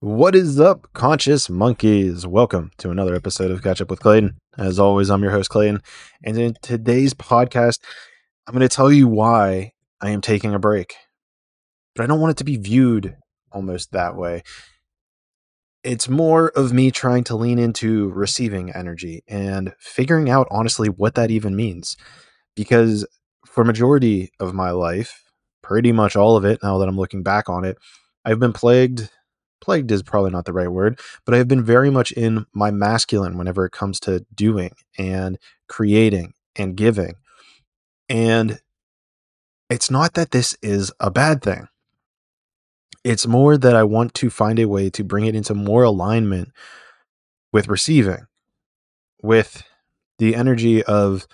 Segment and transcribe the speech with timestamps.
[0.00, 2.26] What is up, conscious monkeys?
[2.26, 4.36] Welcome to another episode of Catch Up with Clayton.
[4.58, 5.80] As always, I'm your host, Clayton.
[6.22, 7.80] And in today's podcast,
[8.46, 10.96] I'm going to tell you why I am taking a break.
[11.94, 13.16] But I don't want it to be viewed
[13.50, 14.42] almost that way.
[15.82, 21.14] It's more of me trying to lean into receiving energy and figuring out, honestly, what
[21.14, 21.96] that even means.
[22.54, 23.06] Because
[23.46, 25.22] for majority of my life,
[25.62, 27.78] pretty much all of it, now that I'm looking back on it,
[28.26, 29.08] I've been plagued
[29.60, 33.38] plagued is probably not the right word, but I've been very much in my masculine
[33.38, 37.14] whenever it comes to doing and creating and giving.
[38.08, 38.60] And
[39.68, 41.68] it's not that this is a bad thing.
[43.04, 46.50] It's more that I want to find a way to bring it into more alignment
[47.52, 48.26] with receiving,
[49.22, 49.62] with
[50.18, 51.26] the energy of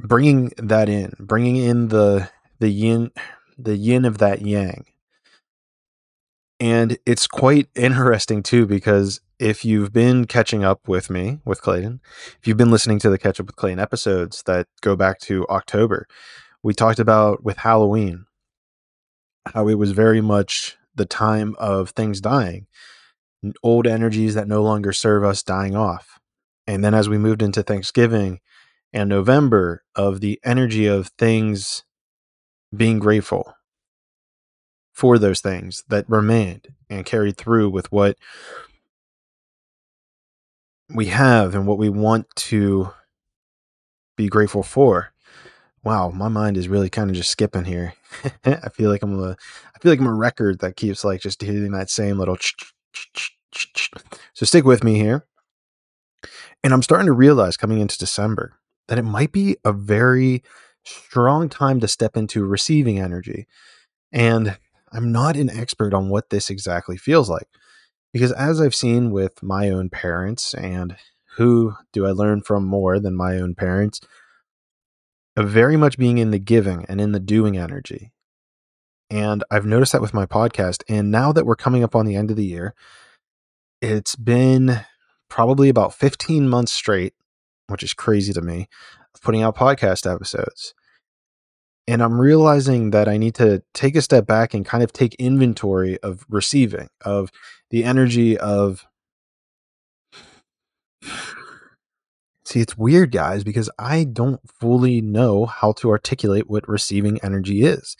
[0.00, 3.10] bringing that in, bringing in the the yin
[3.58, 4.84] the yin of that yang
[6.62, 12.00] and it's quite interesting too, because if you've been catching up with me, with Clayton,
[12.40, 15.44] if you've been listening to the Catch Up with Clayton episodes that go back to
[15.48, 16.06] October,
[16.62, 18.26] we talked about with Halloween
[19.52, 22.68] how it was very much the time of things dying,
[23.64, 26.20] old energies that no longer serve us dying off.
[26.68, 28.38] And then as we moved into Thanksgiving
[28.92, 31.82] and November, of the energy of things
[32.72, 33.52] being grateful
[34.92, 38.16] for those things that remained and carried through with what
[40.94, 42.90] we have and what we want to
[44.16, 45.12] be grateful for.
[45.82, 47.94] Wow, my mind is really kind of just skipping here.
[48.44, 49.36] I feel like I'm a
[49.74, 52.36] I feel like I'm a record that keeps like just hitting that same little
[53.52, 55.26] so stick with me here.
[56.62, 60.42] And I'm starting to realize coming into December that it might be a very
[60.84, 63.46] strong time to step into receiving energy.
[64.12, 64.58] And
[64.92, 67.48] I'm not an expert on what this exactly feels like.
[68.12, 70.96] Because as I've seen with my own parents, and
[71.36, 74.00] who do I learn from more than my own parents?
[75.36, 78.12] Very much being in the giving and in the doing energy.
[79.08, 80.82] And I've noticed that with my podcast.
[80.88, 82.74] And now that we're coming up on the end of the year,
[83.80, 84.80] it's been
[85.28, 87.14] probably about 15 months straight,
[87.68, 88.68] which is crazy to me,
[89.14, 90.74] of putting out podcast episodes
[91.86, 95.14] and I'm realizing that I need to take a step back and kind of take
[95.16, 97.30] inventory of receiving, of
[97.70, 98.86] the energy of.
[102.44, 107.62] See, it's weird, guys, because I don't fully know how to articulate what receiving energy
[107.62, 107.96] is.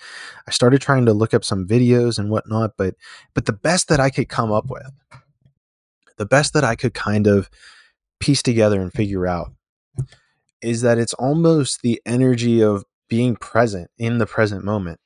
[0.46, 2.94] I started trying to look up some videos and whatnot, but
[3.34, 4.90] but the best that I could come up with,
[6.18, 7.48] the best that I could kind of
[8.20, 9.52] piece together and figure out,
[10.60, 14.98] is that it's almost the energy of being present in the present moment,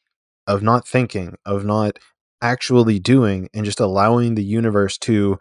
[0.47, 1.99] of not thinking, of not
[2.41, 5.41] actually doing, and just allowing the universe to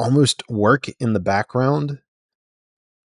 [0.00, 2.00] almost work in the background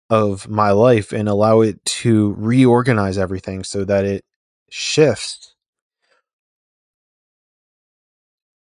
[0.09, 4.25] of my life and allow it to reorganize everything so that it
[4.71, 5.53] shifts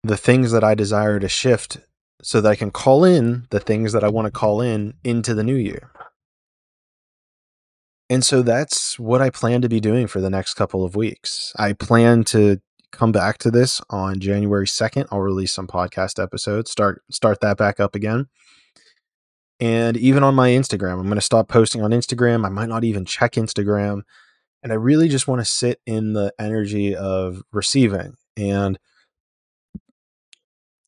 [0.04, 1.78] the things that I desire to shift
[2.22, 5.34] so that I can call in the things that I want to call in into
[5.34, 5.90] the new year.
[8.12, 11.54] And so that's what I plan to be doing for the next couple of weeks.
[11.58, 12.60] I plan to
[12.92, 15.08] come back to this on January 2nd.
[15.10, 18.28] I'll release some podcast episodes, start start that back up again.
[19.62, 22.46] And even on my Instagram, I'm going to stop posting on Instagram.
[22.46, 24.02] I might not even check Instagram.
[24.62, 28.78] And I really just want to sit in the energy of receiving and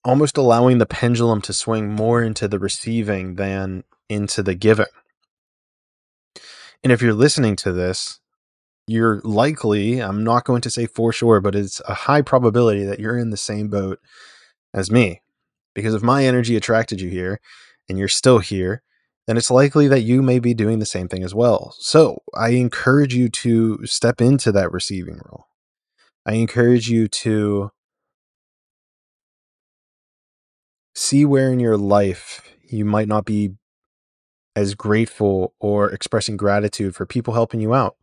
[0.04, 4.88] almost allowing the pendulum to swing more into the receiving than into the giving.
[6.84, 8.20] And if you're listening to this,
[8.88, 13.00] you're likely, I'm not going to say for sure, but it's a high probability that
[13.00, 14.00] you're in the same boat
[14.74, 15.22] as me.
[15.74, 17.40] Because if my energy attracted you here
[17.88, 18.84] and you're still here,
[19.26, 21.74] then it's likely that you may be doing the same thing as well.
[21.80, 25.46] So I encourage you to step into that receiving role.
[26.26, 27.72] I encourage you to
[30.94, 33.52] see where in your life you might not be
[34.56, 37.96] as grateful or expressing gratitude for people helping you out.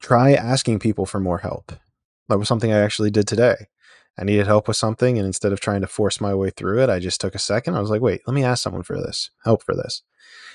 [0.00, 1.72] Try asking people for more help.
[2.28, 3.68] That was something I actually did today.
[4.18, 6.90] I needed help with something, and instead of trying to force my way through it,
[6.90, 7.76] I just took a second.
[7.76, 10.02] I was like, wait, let me ask someone for this, help for this.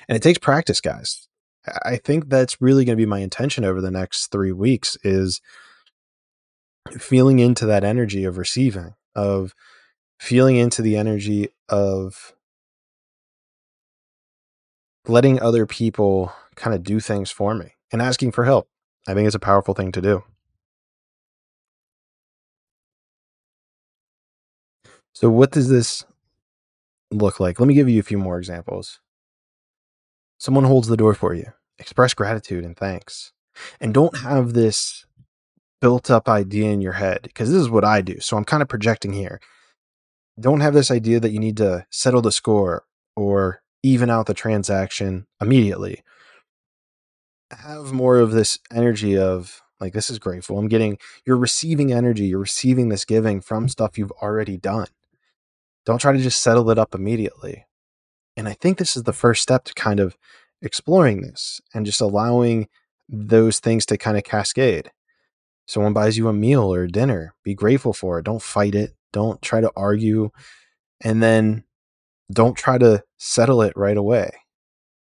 [0.07, 1.27] And it takes practice, guys.
[1.83, 5.41] I think that's really going to be my intention over the next three weeks is
[6.97, 9.53] feeling into that energy of receiving, of
[10.19, 12.33] feeling into the energy of
[15.07, 18.67] letting other people kind of do things for me and asking for help.
[19.07, 20.23] I think it's a powerful thing to do.
[25.13, 26.05] So, what does this
[27.09, 27.59] look like?
[27.59, 28.99] Let me give you a few more examples.
[30.37, 31.45] Someone holds the door for you.
[31.79, 33.31] Express gratitude and thanks.
[33.79, 35.05] And don't have this
[35.81, 38.19] built up idea in your head because this is what I do.
[38.19, 39.39] So I'm kind of projecting here.
[40.39, 42.83] Don't have this idea that you need to settle the score
[43.15, 46.03] or even out the transaction immediately.
[47.51, 50.57] Have more of this energy of like, this is grateful.
[50.57, 53.69] I'm getting, you're receiving energy, you're receiving this giving from mm-hmm.
[53.69, 54.87] stuff you've already done.
[55.85, 57.65] Don't try to just settle it up immediately.
[58.35, 60.17] And I think this is the first step to kind of
[60.61, 62.67] exploring this and just allowing
[63.07, 64.91] those things to kind of cascade.
[65.65, 68.25] Someone buys you a meal or dinner, be grateful for it.
[68.25, 68.95] Don't fight it.
[69.13, 70.29] Don't try to argue.
[71.01, 71.63] And then
[72.31, 74.31] don't try to settle it right away.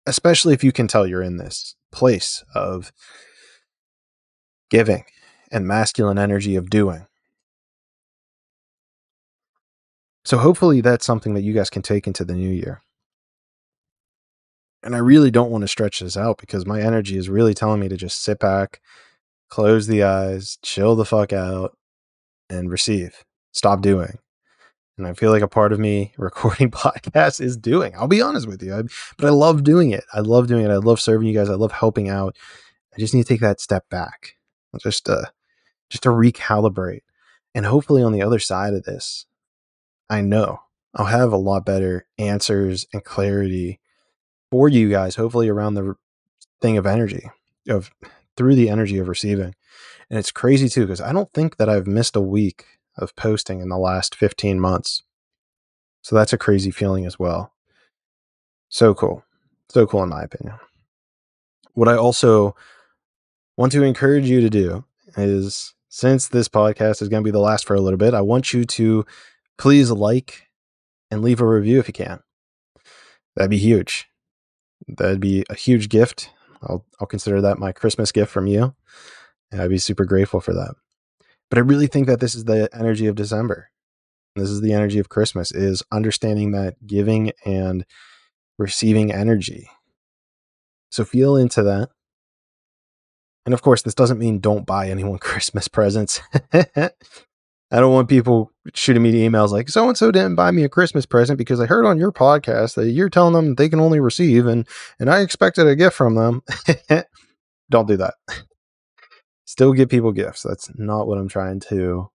[0.07, 2.93] Especially if you can tell you're in this place of
[4.71, 5.05] giving
[5.51, 7.07] and masculine energy of doing.
[10.25, 12.83] So hopefully that's something that you guys can take into the new year.
[14.83, 17.81] And I really don't want to stretch this out because my energy is really telling
[17.81, 18.81] me to just sit back,
[19.49, 21.77] close the eyes, chill the fuck out,
[22.49, 23.25] and receive.
[23.53, 24.19] Stop doing.
[24.99, 27.95] And I feel like a part of me recording podcasts is doing.
[27.97, 28.75] I'll be honest with you.
[28.75, 28.83] I,
[29.17, 30.05] but I love doing it.
[30.13, 30.71] I love doing it.
[30.71, 31.49] I love serving you guys.
[31.49, 32.37] I love helping out.
[32.95, 34.35] I just need to take that step back.
[34.81, 35.33] Just to
[35.89, 37.03] just to recalibrate.
[37.55, 39.27] And hopefully on the other side of this,
[40.09, 40.61] I know
[40.95, 43.81] I'll have a lot better answers and clarity
[44.51, 45.95] for you guys, hopefully around the
[46.61, 47.31] thing of energy,
[47.69, 47.91] of
[48.37, 49.55] through the energy of receiving.
[50.09, 52.65] And it's crazy too, because I don't think that I've missed a week
[52.97, 55.03] of posting in the last 15 months.
[56.03, 57.53] So that's a crazy feeling as well.
[58.69, 59.25] So cool.
[59.69, 60.57] So cool, in my opinion.
[61.75, 62.57] What I also
[63.57, 64.85] want to encourage you to do
[65.17, 68.21] is since this podcast is going to be the last for a little bit, I
[68.21, 69.05] want you to
[69.59, 70.49] please like
[71.11, 72.21] and leave a review if you can.
[73.37, 74.09] That'd be huge.
[74.89, 76.31] That'd be a huge gift.
[76.63, 78.75] I'll I'll consider that my Christmas gift from you.
[79.51, 80.75] And I'd be super grateful for that.
[81.51, 83.71] But I really think that this is the energy of December.
[84.37, 87.85] This is the energy of Christmas is understanding that giving and
[88.59, 89.69] receiving energy.
[90.91, 91.91] So feel into that.
[93.45, 96.21] And of course, this doesn't mean don't buy anyone Christmas presents.
[97.73, 100.69] I don't want people shooting me emails like so and so didn't buy me a
[100.69, 104.01] Christmas present because I heard on your podcast that you're telling them they can only
[104.01, 104.67] receive and
[104.99, 106.43] and I expected a gift from them.
[107.71, 108.15] don't do that.
[109.51, 110.45] Still give people gifts.
[110.45, 112.09] That's not what I'm trying to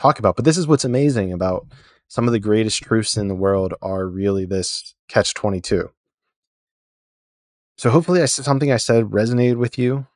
[0.00, 0.34] talk about.
[0.34, 1.66] But this is what's amazing about
[2.08, 5.90] some of the greatest truths in the world are really this catch 22.
[7.76, 10.06] So hopefully I something I said resonated with you.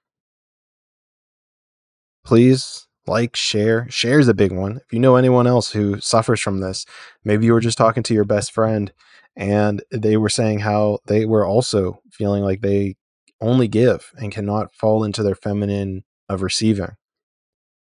[2.24, 3.86] Please like, share.
[3.90, 4.78] Share is a big one.
[4.78, 6.86] If you know anyone else who suffers from this,
[7.24, 8.90] maybe you were just talking to your best friend
[9.36, 12.96] and they were saying how they were also feeling like they
[13.40, 16.96] only give and cannot fall into their feminine of receiving.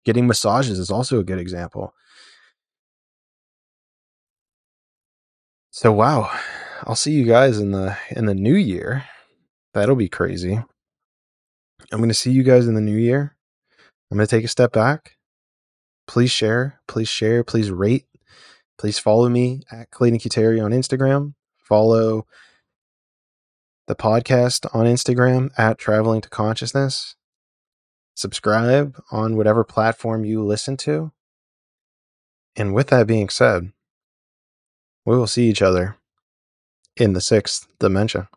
[0.06, 1.94] Getting massages is also a good example.
[5.70, 6.30] So wow,
[6.84, 9.06] I'll see you guys in the in the new year.
[9.74, 10.60] That'll be crazy.
[11.92, 13.36] I'm going to see you guys in the new year.
[14.10, 15.16] I'm going to take a step back.
[16.08, 18.06] Please share, please share, please rate,
[18.78, 21.36] please follow me at Clayton Cuteri on Instagram.
[21.58, 22.26] Follow
[23.92, 27.18] the podcast on Instagram at Traveling to Consciousness.
[28.16, 31.12] Subscribe on whatever platform you listen to.
[32.56, 33.74] And with that being said,
[35.06, 35.98] we will see each other
[36.96, 38.30] in the sixth dimension.